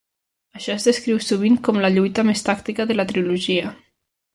[0.59, 3.77] Això es descriu sovint com la lluita més tàctica de la trilogia.